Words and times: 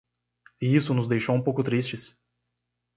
E 0.59 0.75
isso 0.75 0.95
nos 0.95 1.07
deixou 1.07 1.35
um 1.35 1.43
pouco 1.43 1.63
tristes. 1.63 2.17